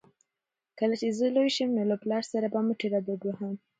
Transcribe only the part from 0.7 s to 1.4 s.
کله چې زه